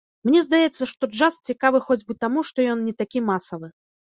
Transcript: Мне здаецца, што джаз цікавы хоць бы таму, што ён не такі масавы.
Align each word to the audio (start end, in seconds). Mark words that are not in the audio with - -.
Мне 0.27 0.39
здаецца, 0.45 0.87
што 0.91 1.09
джаз 1.11 1.37
цікавы 1.49 1.83
хоць 1.91 1.99
бы 2.09 2.17
таму, 2.23 2.39
што 2.51 2.67
ён 2.73 2.83
не 2.89 2.97
такі 3.05 3.25
масавы. 3.29 3.73